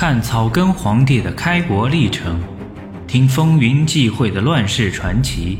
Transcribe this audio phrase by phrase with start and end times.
[0.00, 2.40] 看草根皇帝的开国历程，
[3.08, 5.58] 听风云际会的乱世传奇。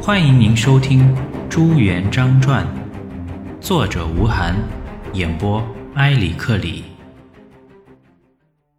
[0.00, 1.02] 欢迎您收听
[1.50, 2.66] 《朱元璋传》，
[3.60, 4.54] 作者吴晗，
[5.12, 5.62] 演播
[5.96, 6.84] 埃里克里。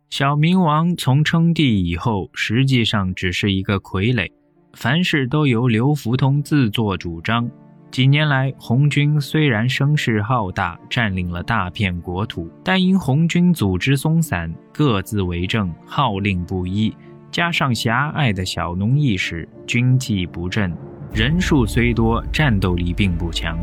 [0.09, 4.31] 小明王从称帝以后，实际上只是一个傀儡，
[4.73, 7.47] 凡事都由刘福通自作主张。
[7.95, 16.93] 几年来，红军虽然声势浩大，占领了大片国土，但因红军组织松散，各自为政，号令不一，
[17.31, 20.75] 加上狭隘的小农意识，军纪不振，
[21.13, 23.57] 人数虽多，战斗力并不强。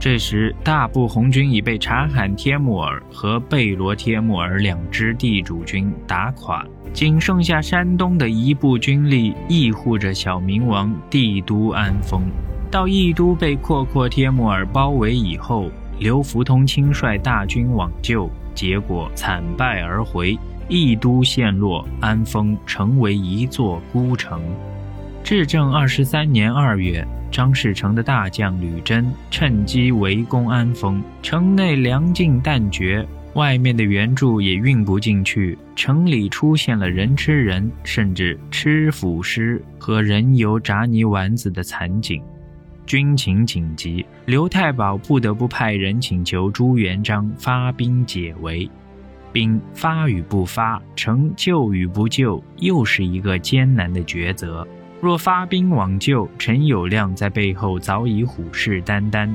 [0.00, 12.22] 这时，大部红军已被察罕帖木儿和贝罗帖木儿两支地主军打垮，仅剩下山东的一部军力庇护着小明王帝都安丰。
[12.70, 24.42] 到义都被阔阔帖木儿包围以后，刘福通亲率大军往救，结果惨败而回，义都陷落，安丰成为一座孤城。
[25.24, 42.22] 至正二十三年二月，张士诚的大将吕珍趁机围攻安丰，城内粮尽弹绝，外面的援助也运不进去，城里出现了人吃人，甚至吃腐尸和人油炸泥丸子的惨景。
[42.88, 48.68] 军情紧急，刘太保不得不派人请求朱元璋发兵解围。
[49.30, 54.66] 兵发与不发，成救与不救，又是一个艰难的抉择。
[55.02, 59.28] 若发兵往救，陈友谅在背后早已虎视眈眈，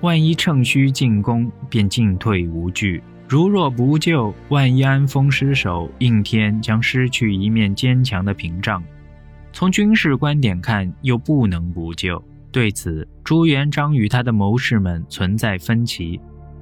[0.00, 8.82] 万一趁虚进攻，便进退无据；如若不救，万一安丰失守，应天将失去一面坚强的屏障。
[9.52, 12.24] 从军事观点看，又不能不救。
[12.54, 16.20] 对此，朱元璋与他的谋士们存在分歧。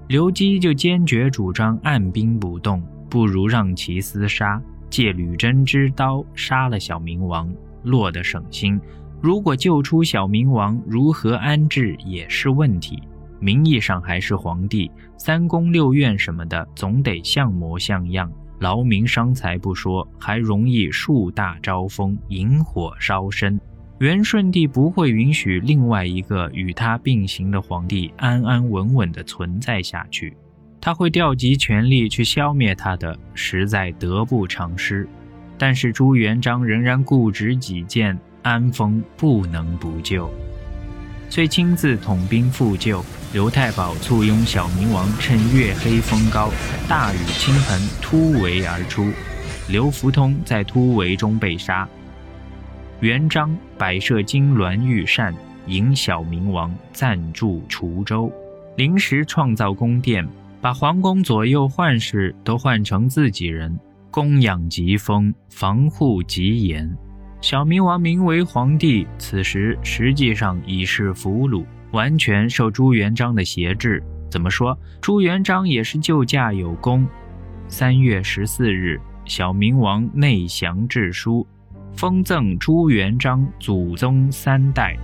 [0.09, 8.81] 刘基就坚决主张按兵不动，不如让其厮杀，借吕珍之刀杀了小明王，落得省心。
[9.21, 13.03] 如果救出小明王，如何安置也是问题。
[13.39, 23.61] 名义上还是皇帝，三宫六院什么的，总得像模像样，劳民伤财不说，还容易树大招风，引火烧身。
[24.03, 30.37] 元顺帝不会允许另外一个与他并行的皇帝安安稳稳地存在下去，
[30.81, 35.09] 他会调集权力去消灭他的，实在得不偿失。
[35.57, 40.29] 但是朱元璋仍然固执己见，安丰不能不救，
[41.31, 43.05] 遂亲自统兵复救。
[43.33, 46.51] 刘太保簇拥小明王，趁月黑风高、
[46.89, 49.13] 大雨倾盆，突围而出。
[49.69, 51.89] 刘福通在突围中被杀。
[53.03, 55.35] 元璋摆设金銮御膳，
[55.67, 58.33] 迎小明王暂住滁州，
[58.77, 60.25] 临时创造宫殿，
[60.61, 63.77] 把皇宫左右宦事都换成自己人，
[64.09, 66.97] 供养极丰，防护极严。
[67.41, 74.01] 小明王名为皇帝，此时实际上已是俘虏，完全受朱元璋的挟制。
[74.31, 74.79] 怎么说？
[75.01, 77.05] 朱元璋也是救驾有功。
[77.67, 81.45] 三月十四日，小明王内降致书。
[81.97, 84.97] 封赠朱元璋祖宗三代。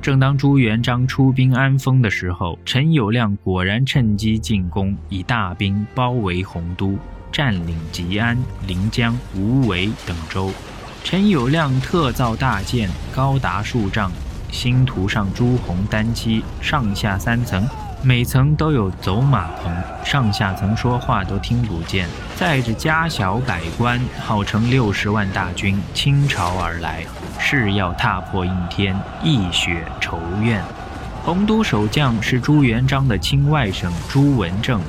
[0.00, 6.98] 正当朱元璋出兵安丰的时候，陈友谅果然趁机进攻，以大兵包围洪都，
[7.32, 8.36] 占领吉安、
[8.66, 10.50] 临江、无为等州。
[11.02, 14.10] 陈友谅特造大舰，高达数丈，
[14.54, 17.68] 星图上朱红单漆，上下三层。
[18.02, 22.06] 每层都有走马棚，上下层说话都听不见，
[22.36, 27.02] 载着家小百官，号称六十万大军倾巢而来，
[27.38, 30.62] 誓要踏破应天，一雪仇怨。
[31.24, 34.80] 洪都守将是朱元璋的亲外甥朱文正，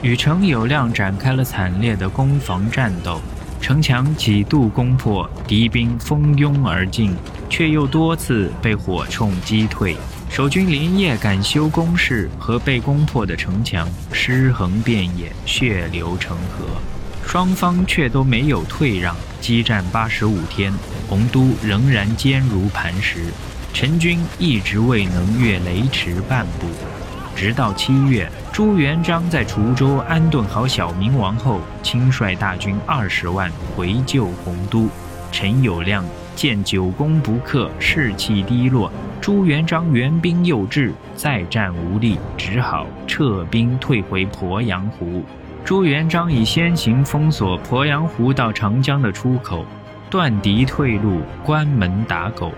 [0.00, 3.20] 与程友谅展开了惨烈的攻防战斗，
[3.62, 7.14] 城墙几度攻破，敌兵蜂拥而进，
[7.48, 9.96] 却又多次被火铳击退。
[10.28, 16.66] 守军连夜赶修工事和被攻破的城墙，尸横遍野，血流成河。
[17.24, 19.14] 双方却都没有退让。
[19.40, 20.72] 激战八十五天，
[21.08, 23.26] 洪都仍然坚如磐石，
[23.72, 26.66] 陈军一直未能越雷池半步。
[27.42, 34.88] 直到七月，朱元璋在滁州安顿好小明王后，亲率大军二十万回救洪都。
[35.32, 36.04] 陈友谅
[36.36, 38.92] 见久攻不克，士气低落。
[39.20, 45.24] 朱元璋援兵又至，再战无力，只好撤兵退回鄱阳湖。
[45.64, 49.66] 朱元璋已先行封锁鄱阳湖到长江的出口，
[50.08, 52.52] 断敌退路，关门打狗。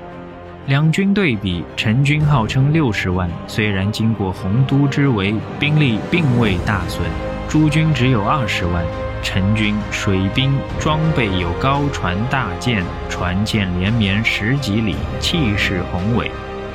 [0.66, 7.02] 两军对比，陈军号称六十万，虽然经过洪都之围，兵力并未大损，
[7.46, 8.82] 朱军只有二十万，
[9.22, 16.30] 陈军水兵装备有高船大舰，船舰连绵十几里，气势宏伟。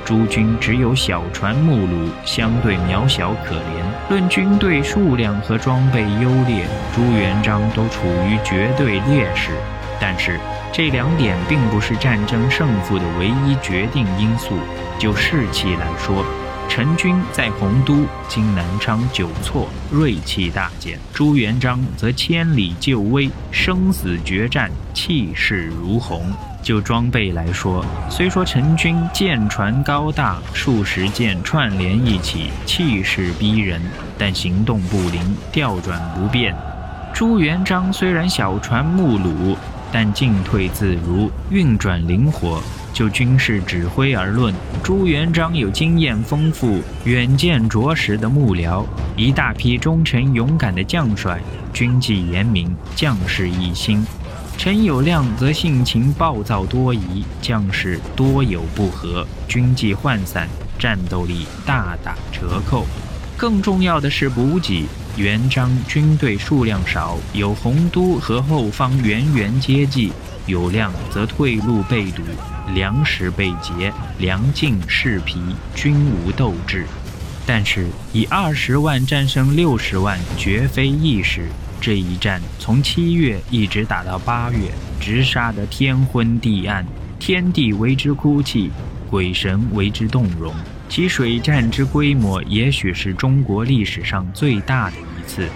[0.06, 4.12] 朱军只有小船木橹，相对渺小可怜。
[4.12, 6.64] 论军队数量和装备优劣，
[6.94, 9.52] 朱元璋都处于绝对劣势。
[10.00, 10.40] 但是
[10.72, 14.56] 这两点并不是战争胜负的唯一决定因素。
[14.98, 16.24] 就士气来说，
[16.68, 26.22] 陈军在洪都、今南昌久挫，锐气大减；朱元璋则千里救危，生死决战，气势如虹。
[26.62, 33.82] 就装备来说，虽说陈军舰船高大，数十舰串联一起，气势逼人，
[34.18, 35.22] 但行动不灵，
[35.52, 36.54] 调转不便。
[37.14, 39.56] 朱元璋虽然小船木橹，
[39.92, 42.62] 但进退自如，运转灵活。
[42.92, 44.54] 就军事指挥而论，
[44.84, 48.84] 朱元璋有经验丰富、远见卓识的幕僚，
[49.16, 51.40] 一大批忠诚勇敢的将帅，
[51.72, 54.06] 军纪严明，将士一心。
[54.58, 62.86] 陈友谅则性情暴躁多疑，将士多有不和，军纪涣散，战斗力大打折扣。
[63.40, 70.12] 更重要的是补给，元璋军队数量少，有洪都和后方源源接济；
[70.46, 72.22] 有量则退路被堵，
[72.74, 75.40] 粮食被劫，粮尽士疲，
[75.74, 76.86] 均无斗志。
[77.46, 81.48] 但是以二十万战胜六十万，绝非易事。
[81.80, 84.70] 这一战从七月一直打到八月，
[85.00, 86.86] 直杀得天昏地暗，
[87.18, 88.70] 天地为之哭泣，
[89.10, 90.54] 鬼神为之动容。
[90.90, 95.48] 其水战之规模，也许是中国历史上最大的一次。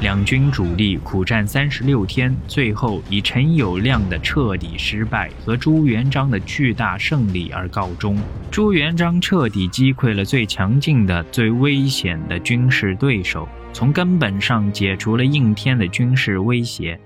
[0.00, 8.18] 两军主力苦战三十六天，最后以陈友谅的彻底失败和朱元璋的巨大胜利而告终。
[8.50, 13.48] 朱元璋彻底击溃了最强劲的、最危险的军事对手。
[13.72, 16.98] 从根本上解除了应天的军事威胁，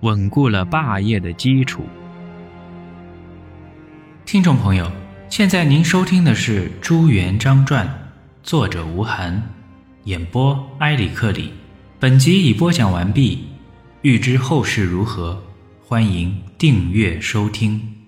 [0.00, 1.84] 稳固了霸业的基础。
[4.24, 4.90] 听众朋友，
[5.30, 7.86] 现在您收听的是《朱元璋传》，
[8.42, 9.40] 作者吴晗，
[10.02, 11.52] 演播埃里克里。
[12.00, 13.44] 本集已播讲完毕，
[14.02, 15.40] 欲知后事如何，
[15.86, 17.99] 欢迎订阅收听。